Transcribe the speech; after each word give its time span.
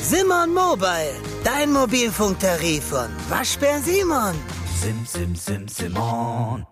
Simon 0.00 0.54
Mobile, 0.54 1.14
dein 1.44 1.72
Mobilfunktarif 1.72 2.84
von 2.84 3.08
Waschbär 3.28 3.80
Simon. 3.80 4.34
Sim, 4.80 5.04
sim, 5.04 5.34
sim, 5.34 5.68
Simon. 5.68 6.66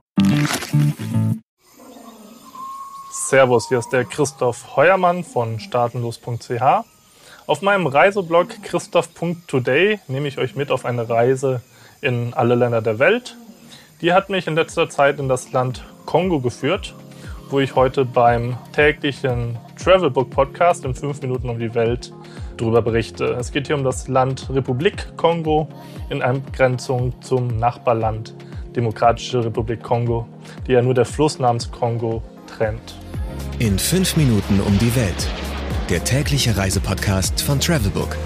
Servus, 3.28 3.68
hier 3.68 3.80
ist 3.80 3.90
der 3.90 4.04
Christoph 4.04 4.76
Heuermann 4.76 5.24
von 5.24 5.60
staatenlos.ch. 5.60 6.62
Auf 7.46 7.61
meinem 7.61 7.87
Reiseblog 7.87 8.62
christoph.today 8.62 10.01
nehme 10.09 10.29
ich 10.29 10.39
euch 10.39 10.55
mit 10.55 10.71
auf 10.71 10.87
eine 10.87 11.09
Reise 11.09 11.61
in 12.01 12.32
alle 12.32 12.55
Länder 12.55 12.80
der 12.80 12.98
Welt. 12.98 13.37
Die 14.01 14.14
hat 14.14 14.30
mich 14.30 14.46
in 14.46 14.55
letzter 14.55 14.89
Zeit 14.89 15.19
in 15.19 15.29
das 15.29 15.53
Land 15.53 15.85
Kongo 16.07 16.41
geführt, 16.41 16.95
wo 17.51 17.61
ich 17.61 17.75
heute 17.75 18.05
beim 18.05 18.57
täglichen 18.73 19.59
Travelbook 19.85 20.30
Podcast 20.30 20.87
in 20.87 20.95
5 20.95 21.21
Minuten 21.21 21.51
um 21.51 21.59
die 21.59 21.75
Welt 21.75 22.11
darüber 22.57 22.80
berichte. 22.80 23.37
Es 23.38 23.52
geht 23.52 23.66
hier 23.66 23.77
um 23.77 23.84
das 23.84 24.09
Land 24.09 24.48
Republik 24.48 25.15
Kongo 25.19 25.69
in 26.09 26.23
Angrenzung 26.23 27.12
zum 27.20 27.48
Nachbarland 27.59 28.34
Demokratische 28.75 29.45
Republik 29.45 29.83
Kongo, 29.83 30.27
die 30.66 30.73
ja 30.73 30.80
nur 30.80 30.95
der 30.95 31.05
Fluss 31.05 31.39
namens 31.39 31.70
Kongo 31.70 32.23
trennt. 32.47 32.95
In 33.59 33.78
5 33.78 34.16
Minuten 34.16 34.59
um 34.61 34.78
die 34.78 34.97
Welt. 34.97 35.28
Der 35.91 36.03
tägliche 36.03 36.56
Reisepodcast 36.56 37.42
von 37.42 37.61
Travelbook. 37.61 38.16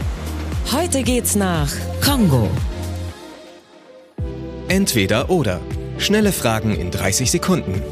Heute 0.73 1.03
geht's 1.03 1.35
nach 1.35 1.73
Kongo. 2.05 2.49
Entweder 4.69 5.29
oder. 5.29 5.59
Schnelle 5.99 6.31
Fragen 6.31 6.77
in 6.77 6.93
30 6.93 7.33
Sekunden. 7.33 7.83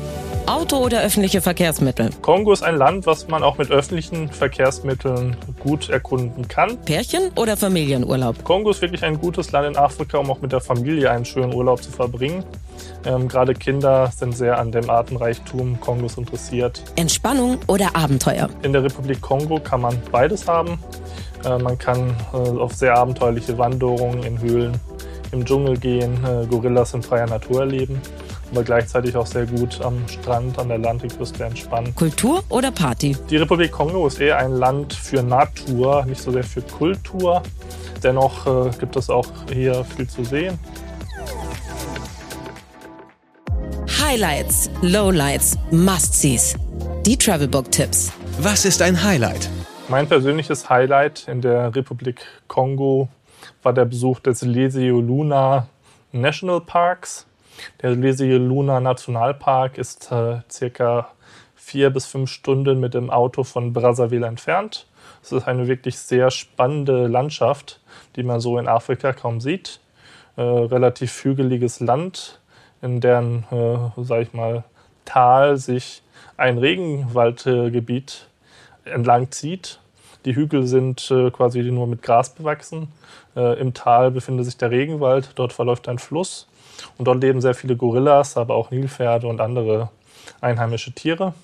Auto 0.47 0.77
oder 0.77 1.03
öffentliche 1.03 1.41
Verkehrsmittel? 1.41 2.11
Kongo 2.23 2.53
ist 2.53 2.63
ein 2.63 2.77
Land, 2.77 3.05
was 3.05 3.27
man 3.27 3.43
auch 3.43 3.59
mit 3.59 3.73
öffentlichen 3.73 4.29
Verkehrsmitteln 4.29 5.37
gut 5.59 5.89
erkunden 5.89 6.47
kann. 6.47 6.79
Pärchen 6.85 7.33
oder 7.35 7.57
Familienurlaub? 7.57 8.45
Kongo 8.45 8.71
ist 8.71 8.81
wirklich 8.81 9.05
ein 9.05 9.19
gutes 9.19 9.51
Land 9.51 9.67
in 9.67 9.77
Afrika, 9.77 10.19
um 10.19 10.31
auch 10.31 10.41
mit 10.41 10.53
der 10.53 10.61
Familie 10.61 11.11
einen 11.11 11.25
schönen 11.25 11.53
Urlaub 11.53 11.83
zu 11.83 11.91
verbringen. 11.91 12.45
Ähm, 13.05 13.27
gerade 13.27 13.55
Kinder 13.55 14.13
sind 14.17 14.37
sehr 14.37 14.61
an 14.61 14.71
dem 14.71 14.89
Artenreichtum 14.89 15.81
Kongos 15.81 16.17
interessiert. 16.17 16.81
Entspannung 16.95 17.59
oder 17.67 17.97
Abenteuer? 17.97 18.49
In 18.63 18.73
der 18.73 18.85
Republik 18.85 19.21
Kongo 19.21 19.59
kann 19.59 19.81
man 19.81 20.01
beides 20.13 20.47
haben. 20.47 20.79
Äh, 21.45 21.59
man 21.59 21.77
kann 21.77 22.15
äh, 22.33 22.37
auf 22.37 22.73
sehr 22.73 22.97
abenteuerliche 22.97 23.59
Wanderungen 23.59 24.23
in 24.23 24.41
Höhlen 24.41 24.79
im 25.33 25.45
Dschungel 25.45 25.77
gehen, 25.77 26.25
äh, 26.25 26.47
Gorillas 26.47 26.95
in 26.95 27.03
freier 27.03 27.27
Natur 27.27 27.63
erleben 27.63 28.01
aber 28.51 28.63
gleichzeitig 28.63 29.17
auch 29.17 29.27
sehr 29.27 29.47
gut 29.47 29.81
am 29.81 30.07
Strand, 30.09 30.59
an 30.59 30.69
der 30.69 30.79
Atlantikküste 30.79 31.45
entspannen. 31.45 31.95
Kultur 31.95 32.43
oder 32.49 32.71
Party? 32.71 33.17
Die 33.31 33.37
Republik 33.37 33.73
Kongo 33.73 34.07
ist 34.07 34.21
eher 34.21 34.39
ein 34.39 34.53
Land 34.53 34.93
für 34.95 35.23
Natur, 35.23 36.05
nicht 36.07 36.21
so 36.21 36.31
sehr 36.31 36.45
für 36.45 36.63
Kultur. 36.63 37.43
Dennoch 38.03 38.47
äh, 38.47 38.71
gibt 38.79 38.97
es 38.97 39.11
auch 39.11 39.27
hier 39.53 39.85
viel 39.85 40.09
zu 40.09 40.25
sehen. 40.25 40.59
Highlights, 44.01 44.71
Lowlights, 44.83 45.59
Must-Sees. 45.71 46.57
Die 47.05 47.17
Travelbook-Tipps. 47.17 48.13
Was 48.39 48.65
ist 48.65 48.83
ein 48.83 49.03
Highlight? 49.03 49.49
Mein 49.89 50.09
persönliches 50.09 50.69
Highlight 50.69 51.27
in 51.29 51.41
der 51.41 51.75
Republik 51.75 52.21
Kongo 52.47 53.09
war 53.63 53.73
der 53.73 53.85
Besuch 53.85 54.21
des 54.21 54.43
Lesio 54.43 55.01
Luna 55.01 55.69
National 56.13 56.61
Parks. 56.61 57.27
Der 57.83 57.91
Lesio 57.91 58.39
Luna 58.39 58.81
Nationalpark 58.81 59.79
ist 59.79 60.11
äh, 60.13 60.41
circa 60.51 61.09
vier 61.55 61.91
bis 61.91 62.07
fünf 62.07 62.31
Stunden 62.31 62.79
mit 62.81 62.95
dem 62.95 63.11
Auto 63.11 63.43
von 63.45 63.73
Brazzaville 63.73 64.27
entfernt. 64.27 64.87
Es 65.23 65.33
ist 65.33 65.49
eine 65.49 65.67
wirklich 65.67 65.99
sehr 65.99 66.31
spannende 66.31 67.09
Landschaft, 67.09 67.81
die 68.15 68.23
man 68.23 68.41
so 68.41 68.59
in 68.59 68.69
Afrika 68.69 69.13
kaum 69.13 69.41
sieht. 69.41 69.81
Äh, 70.37 70.43
relativ 70.43 71.25
hügeliges 71.25 71.81
Land, 71.81 72.41
in 72.83 73.01
deren, 73.01 73.45
äh, 73.51 74.03
sag 74.03 74.23
ich 74.23 74.33
mal, 74.33 74.65
Tal 75.05 75.57
sich 75.57 76.03
ein 76.37 76.59
Regenwaldgebiet 76.59 78.29
entlang 78.85 79.31
zieht. 79.31 79.81
Die 80.25 80.35
Hügel 80.35 80.67
sind 80.67 81.11
äh, 81.11 81.31
quasi 81.31 81.63
nur 81.63 81.87
mit 81.87 82.03
Gras 82.03 82.35
bewachsen. 82.35 82.89
Äh, 83.35 83.59
Im 83.61 83.75
Tal 83.75 84.11
befindet 84.11 84.45
sich 84.45 84.57
der 84.57 84.71
Regenwald, 84.71 85.31
dort 85.37 85.53
verläuft 85.53 85.89
ein 85.89 85.99
Fluss. 85.99 86.49
Und 86.99 87.07
dort 87.07 87.21
leben 87.21 87.41
sehr 87.41 87.55
viele 87.55 87.77
Gorillas, 87.77 88.37
aber 88.37 88.55
auch 88.55 88.71
Nilpferde 88.71 89.27
und 89.27 89.41
andere 89.41 89.91
einheimische 90.41 90.93
Tiere. 90.93 91.35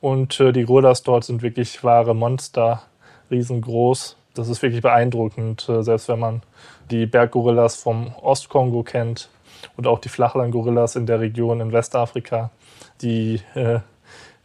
Und 0.00 0.40
äh, 0.40 0.52
die 0.52 0.64
Gorillas 0.64 1.02
dort 1.02 1.24
sind 1.24 1.42
wirklich 1.42 1.82
wahre 1.84 2.14
Monster, 2.14 2.82
riesengroß. 3.30 4.16
Das 4.34 4.48
ist 4.48 4.62
wirklich 4.62 4.82
beeindruckend, 4.82 5.68
äh, 5.68 5.82
selbst 5.82 6.08
wenn 6.08 6.20
man 6.20 6.42
die 6.90 7.06
Berggorillas 7.06 7.76
vom 7.76 8.14
Ostkongo 8.22 8.82
kennt 8.82 9.28
und 9.76 9.86
auch 9.86 9.98
die 9.98 10.08
Flachlandgorillas 10.08 10.96
in 10.96 11.06
der 11.06 11.20
Region 11.20 11.60
in 11.60 11.72
Westafrika. 11.72 12.50
Die 13.02 13.40
äh, 13.54 13.80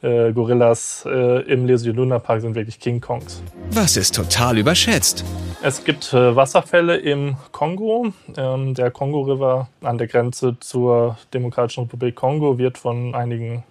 äh, 0.01 0.31
Gorillas 0.33 1.05
äh, 1.05 1.41
im 1.43 1.65
Lesio 1.65 1.93
Luna 1.93 2.19
Park 2.19 2.41
sind 2.41 2.55
wirklich 2.55 2.79
King 2.79 3.01
Kongs. 3.01 3.41
Was 3.71 3.97
ist 3.97 4.15
total 4.15 4.57
überschätzt? 4.57 5.23
Es 5.61 5.83
gibt 5.83 6.13
äh, 6.13 6.35
Wasserfälle 6.35 6.97
im 6.97 7.37
Kongo. 7.51 8.13
Ähm, 8.35 8.73
der 8.73 8.91
Kongo 8.91 9.21
River 9.21 9.67
an 9.81 9.97
der 9.97 10.07
Grenze 10.07 10.57
zur 10.59 11.17
Demokratischen 11.33 11.83
Republik 11.83 12.15
Kongo 12.15 12.57
wird 12.57 12.77
von 12.77 13.13
einigen 13.13 13.63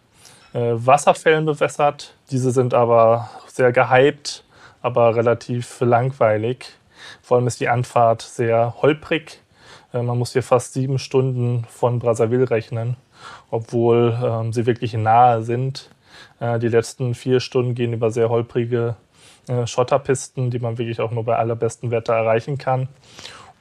äh, 0.52 0.72
Wasserfällen 0.72 1.46
bewässert. 1.46 2.14
Diese 2.30 2.52
sind 2.52 2.74
aber 2.74 3.30
sehr 3.46 3.72
gehypt, 3.72 4.44
aber 4.82 5.16
relativ 5.16 5.80
langweilig. 5.80 6.66
Vor 7.22 7.36
allem 7.38 7.46
ist 7.46 7.60
die 7.60 7.68
Anfahrt 7.68 8.22
sehr 8.22 8.74
holprig. 8.82 9.40
Äh, 9.92 10.02
man 10.02 10.18
muss 10.18 10.32
hier 10.32 10.42
fast 10.42 10.72
sieben 10.74 10.98
Stunden 10.98 11.64
von 11.68 11.98
Brazzaville 11.98 12.50
rechnen, 12.50 12.96
obwohl 13.50 14.16
ähm, 14.22 14.52
sie 14.52 14.66
wirklich 14.66 14.94
nahe 14.94 15.42
sind. 15.42 15.90
Äh, 16.40 16.58
die 16.58 16.68
letzten 16.68 17.14
vier 17.14 17.40
Stunden 17.40 17.74
gehen 17.74 17.92
über 17.92 18.10
sehr 18.10 18.28
holprige 18.28 18.96
äh, 19.48 19.66
Schotterpisten, 19.66 20.50
die 20.50 20.58
man 20.58 20.78
wirklich 20.78 21.00
auch 21.00 21.10
nur 21.10 21.24
bei 21.24 21.36
allerbesten 21.36 21.90
Wetter 21.90 22.14
erreichen 22.14 22.58
kann. 22.58 22.88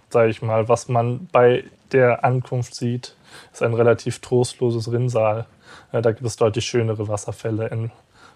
Sage 0.10 0.30
ich 0.30 0.42
mal, 0.42 0.68
was 0.68 0.88
man 0.88 1.28
bei 1.32 1.64
der 1.92 2.24
Ankunft 2.24 2.76
sieht, 2.76 3.16
ist 3.54 3.64
ein 3.64 3.74
relativ 3.74 4.20
trostloses 4.20 4.92
Rinnsal. 4.92 5.46
Äh, 5.92 6.02
da 6.02 6.12
gibt 6.12 6.26
es 6.26 6.36
deutlich 6.36 6.66
schönere 6.66 7.08
Wasserfälle 7.08 7.68
in 7.68 7.92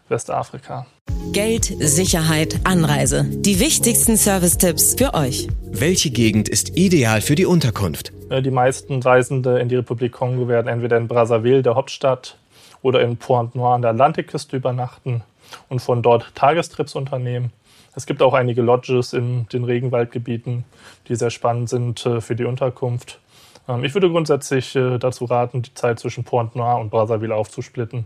Westafrika. 0.10 0.86
Geld, 1.32 1.66
Sicherheit, 1.80 2.60
Anreise. 2.64 3.26
Die 3.26 3.60
wichtigsten 3.60 4.18
Service-Tipps 4.18 4.96
für 4.96 5.14
euch. 5.14 5.48
Welche 5.72 6.12
Gegend 6.12 6.50
ist 6.50 6.78
ideal 6.78 7.22
für 7.22 7.36
die 7.36 7.46
Unterkunft? 7.46 8.12
Die 8.30 8.52
meisten 8.52 9.02
Reisende 9.02 9.60
in 9.60 9.70
die 9.70 9.76
Republik 9.76 10.12
Kongo 10.12 10.48
werden 10.48 10.68
entweder 10.68 10.98
in 10.98 11.08
Brazzaville, 11.08 11.62
der 11.62 11.76
Hauptstadt, 11.76 12.38
oder 12.84 13.02
in 13.02 13.18
Pointe-Noire 13.18 13.74
an 13.74 13.82
der 13.82 13.92
Atlantikküste 13.92 14.58
übernachten 14.58 15.24
und 15.70 15.80
von 15.80 16.04
dort 16.04 16.36
Tagestrips 16.36 16.94
unternehmen. 16.94 17.52
Es 17.96 18.06
gibt 18.06 18.22
auch 18.22 18.34
einige 18.34 18.62
Lodges 18.62 19.14
in 19.14 19.48
den 19.50 19.64
Regenwaldgebieten, 19.64 20.66
die 21.08 21.16
sehr 21.16 21.30
spannend 21.32 21.70
sind 21.70 22.06
äh, 22.06 22.22
für 22.22 22.36
die 22.36 22.46
Unterkunft. 22.46 23.20
Ähm, 23.68 23.84
ich 23.84 23.94
würde 23.94 24.10
grundsätzlich 24.10 24.76
äh, 24.76 24.98
dazu 24.98 25.26
raten, 25.26 25.62
die 25.62 25.74
Zeit 25.74 26.00
zwischen 26.00 26.24
Pointe-Noire 26.24 26.80
und 26.80 26.90
Brazzaville 26.90 27.34
aufzusplitten, 27.34 28.06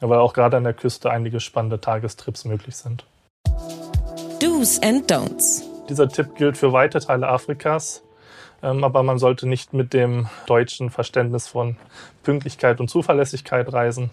weil 0.00 0.18
auch 0.18 0.34
gerade 0.34 0.56
an 0.56 0.64
der 0.64 0.74
Küste 0.74 1.10
einige 1.10 1.40
spannende 1.40 1.80
Tagestrips 1.80 2.44
möglich 2.44 2.76
sind. 2.76 3.04
Do's 4.40 4.80
and 4.82 5.10
Don'ts. 5.10 5.62
Dieser 5.88 6.08
Tipp 6.08 6.36
gilt 6.36 6.56
für 6.56 6.72
weite 6.72 7.00
Teile 7.00 7.28
Afrikas, 7.28 8.02
aber 8.62 9.02
man 9.02 9.18
sollte 9.18 9.48
nicht 9.48 9.72
mit 9.72 9.92
dem 9.92 10.28
deutschen 10.46 10.90
Verständnis 10.90 11.48
von 11.48 11.76
Pünktlichkeit 12.22 12.80
und 12.80 12.88
Zuverlässigkeit 12.88 13.72
reisen 13.72 14.10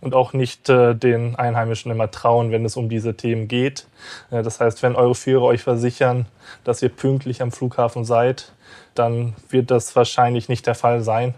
und 0.00 0.14
auch 0.14 0.32
nicht 0.32 0.68
äh, 0.68 0.94
den 0.94 1.36
Einheimischen 1.36 1.92
immer 1.92 2.10
trauen, 2.10 2.50
wenn 2.50 2.64
es 2.64 2.76
um 2.76 2.88
diese 2.88 3.14
Themen 3.14 3.48
geht. 3.48 3.86
Äh, 4.30 4.42
das 4.42 4.60
heißt, 4.60 4.82
wenn 4.82 4.96
eure 4.96 5.14
Führer 5.14 5.44
euch 5.44 5.62
versichern, 5.62 6.26
dass 6.64 6.82
ihr 6.82 6.88
pünktlich 6.88 7.42
am 7.42 7.52
Flughafen 7.52 8.04
seid, 8.04 8.52
dann 8.94 9.34
wird 9.50 9.70
das 9.70 9.94
wahrscheinlich 9.94 10.48
nicht 10.48 10.66
der 10.66 10.74
Fall 10.74 11.02
sein. 11.02 11.34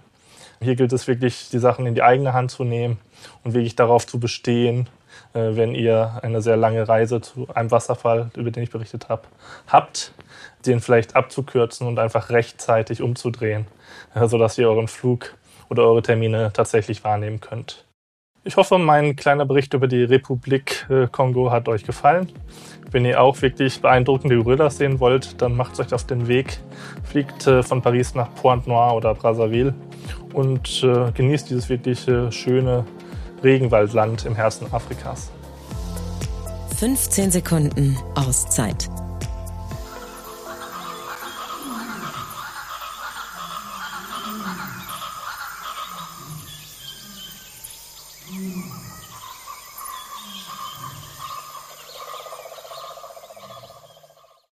Hier 0.60 0.76
gilt 0.76 0.92
es 0.92 1.08
wirklich, 1.08 1.48
die 1.50 1.58
Sachen 1.58 1.86
in 1.86 1.94
die 1.94 2.02
eigene 2.02 2.32
Hand 2.32 2.52
zu 2.52 2.62
nehmen 2.62 2.98
und 3.42 3.54
wirklich 3.54 3.74
darauf 3.74 4.06
zu 4.06 4.20
bestehen, 4.20 4.88
wenn 5.32 5.74
ihr 5.74 6.20
eine 6.22 6.42
sehr 6.42 6.56
lange 6.56 6.86
Reise 6.88 7.20
zu 7.20 7.48
einem 7.54 7.70
Wasserfall, 7.70 8.30
über 8.36 8.50
den 8.50 8.62
ich 8.62 8.70
berichtet 8.70 9.08
habe, 9.08 9.22
habt, 9.66 10.12
den 10.66 10.80
vielleicht 10.80 11.16
abzukürzen 11.16 11.86
und 11.86 11.98
einfach 11.98 12.30
rechtzeitig 12.30 13.02
umzudrehen, 13.02 13.66
sodass 14.14 14.58
ihr 14.58 14.68
euren 14.68 14.88
Flug 14.88 15.34
oder 15.68 15.84
eure 15.84 16.02
Termine 16.02 16.50
tatsächlich 16.52 17.02
wahrnehmen 17.02 17.40
könnt. 17.40 17.84
Ich 18.44 18.56
hoffe, 18.56 18.76
mein 18.76 19.14
kleiner 19.14 19.46
Bericht 19.46 19.72
über 19.72 19.86
die 19.86 20.02
Republik 20.02 20.84
äh, 20.90 21.06
Kongo 21.06 21.52
hat 21.52 21.68
euch 21.68 21.84
gefallen. 21.84 22.28
Wenn 22.90 23.04
ihr 23.04 23.22
auch 23.22 23.40
wirklich 23.40 23.80
beeindruckende 23.80 24.36
Gorillas 24.36 24.78
sehen 24.78 24.98
wollt, 24.98 25.40
dann 25.40 25.54
macht 25.56 25.78
euch 25.78 25.94
auf 25.94 26.04
den 26.06 26.26
Weg, 26.26 26.58
fliegt 27.04 27.46
äh, 27.46 27.62
von 27.62 27.82
Paris 27.82 28.16
nach 28.16 28.34
Pointe-Noire 28.34 28.96
oder 28.96 29.14
Brazzaville 29.14 29.74
und 30.32 30.82
äh, 30.82 31.12
genießt 31.12 31.50
dieses 31.50 31.68
wirklich 31.68 32.00
schöne 32.30 32.84
Regenwaldland 33.42 34.24
im 34.24 34.34
Herzen 34.34 34.72
Afrikas. 34.72 35.30
15 36.78 37.30
Sekunden 37.30 37.96
Auszeit. 38.14 38.88